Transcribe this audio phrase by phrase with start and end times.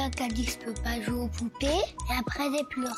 [0.00, 2.94] Quelqu'un qui a pas jouer aux poupées et après j'ai pleuré.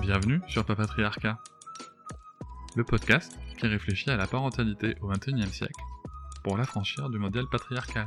[0.00, 1.38] Bienvenue sur Papatriarcat,
[2.76, 5.82] le podcast qui réfléchit à la parentalité au XXIe siècle
[6.44, 8.06] pour l'affranchir du modèle patriarcal.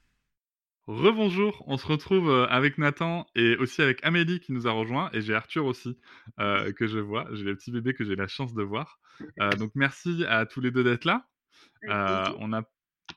[0.87, 5.09] Rebonjour, on se retrouve euh, avec Nathan et aussi avec Amélie qui nous a rejoint
[5.13, 5.99] et j'ai Arthur aussi
[6.39, 8.99] euh, que je vois, j'ai les petits bébés que j'ai la chance de voir.
[9.39, 11.27] Euh, donc merci à tous les deux d'être là.
[11.87, 12.63] on, a,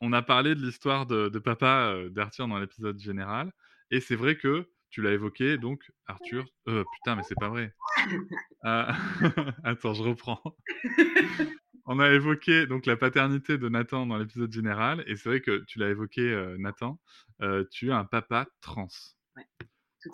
[0.02, 3.50] on a parlé de l'histoire de, de, papa d'Arthur dans l'épisode général
[3.90, 7.74] et c'est vrai que tu l'as évoqué donc Arthur, putain mais c'est pas vrai.
[8.62, 10.42] Attends, je reprends.
[11.86, 15.64] on a évoqué donc la paternité de Nathan dans l'épisode général, et c'est vrai que
[15.66, 17.00] tu l'as évoqué, euh, Nathan,
[17.42, 18.88] euh, tu es un papa trans.
[19.36, 19.46] Ouais,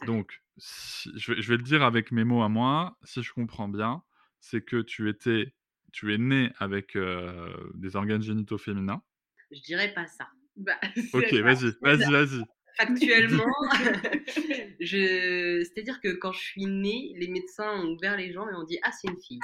[0.07, 4.03] donc, je, vais, le dire avec mes mots à moi, si je comprends bien,
[4.41, 5.55] c'est que tu étais,
[5.93, 9.03] tu es né avec euh, des organes génitaux féminins.
[9.51, 10.29] Je dirais pas ça.
[10.57, 10.79] Bah,
[11.15, 12.45] ok, vas-y, vas-y, vas-y
[12.81, 13.45] factuellement,
[14.81, 15.63] je...
[15.65, 18.79] c'est-à-dire que quand je suis née, les médecins ont ouvert les jambes et ont dit
[18.83, 19.41] Ah, c'est une fille.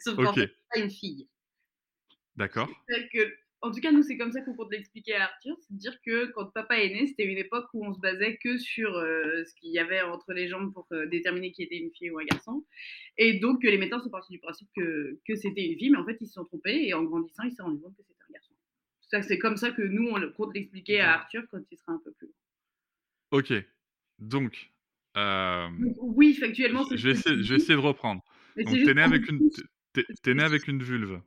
[0.00, 1.28] Sauf qu'en fait, pas une fille.
[2.36, 2.68] D'accord.
[3.62, 5.54] En tout cas, nous, c'est comme ça qu'on compte l'expliquer à Arthur.
[5.60, 8.56] C'est dire que quand papa est né, c'était une époque où on se basait que
[8.56, 11.90] sur euh, ce qu'il y avait entre les jambes pour euh, déterminer qui était une
[11.90, 12.64] fille ou un garçon.
[13.18, 16.06] Et donc, les médecins sont partis du principe que, que c'était une fille, mais en
[16.06, 16.88] fait, ils se sont trompés.
[16.88, 18.54] Et en grandissant, ils se sont rendus compte que c'était un garçon.
[19.28, 22.12] C'est comme ça que nous, on compte l'expliquer à Arthur quand il sera un peu
[22.12, 23.38] plus grand.
[23.38, 23.52] Ok.
[24.18, 24.70] Donc.
[25.18, 25.68] Euh,
[25.98, 26.96] oui, factuellement, c'est.
[26.96, 28.22] Je, vais essayer, je vais essayer de reprendre.
[28.56, 29.50] Donc, t'es né, avec une,
[29.96, 31.20] es, né avec une vulve.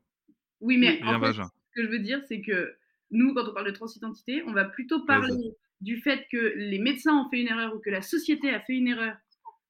[0.62, 1.41] Oui, mais en fait, ce
[1.75, 2.75] que je veux dire, c'est que
[3.12, 5.51] nous, quand on parle de transidentité, on va plutôt parler
[5.81, 8.74] du fait que les médecins ont fait une erreur ou que la société a fait
[8.74, 9.18] une erreur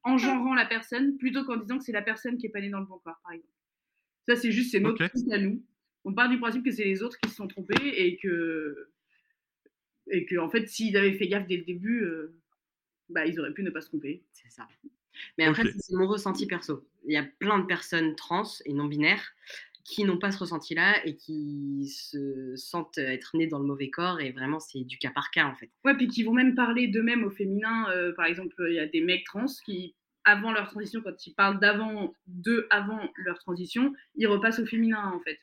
[0.03, 2.69] en genrant la personne, plutôt qu'en disant que c'est la personne qui est pas née
[2.69, 3.53] dans le bon corps, par exemple.
[4.27, 5.63] Ça, c'est juste, c'est notre truc à nous
[6.05, 8.89] on part du principe que c'est les autres qui se sont trompés et que,
[10.11, 12.41] et que en fait, s'ils avaient fait gaffe dès le début, euh,
[13.09, 14.23] bah, ils auraient pu ne pas se tromper.
[14.31, 14.67] C'est ça.
[15.37, 16.87] Mais après, c'est mon ressenti perso.
[17.05, 19.33] Il y a plein de personnes trans et non binaires
[19.83, 24.21] qui n'ont pas ce ressenti-là et qui se sentent être nées dans le mauvais corps
[24.21, 25.69] et vraiment c'est du cas par cas en fait.
[25.83, 27.89] Ouais, puis qui vont même parler d'eux-mêmes au féminin.
[27.89, 31.33] Euh, par exemple, il y a des mecs trans qui, avant leur transition, quand ils
[31.33, 35.39] parlent d'avant, d'eux avant leur transition, ils repassent au féminin en fait.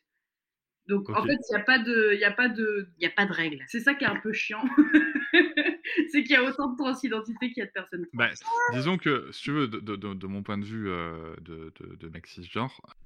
[0.91, 3.25] Donc en fait, il n'y a pas de, il a pas de, il a pas
[3.25, 3.65] de règles.
[3.69, 4.63] C'est ça qui est un peu chiant,
[6.11, 8.07] c'est qu'il y a autant de transidentité qu'il y a de personnes.
[8.13, 8.29] Bah,
[8.73, 12.09] disons que, si tu veux, de, de, de mon point de vue euh, de, de,
[12.09, 12.81] mec cisgenre.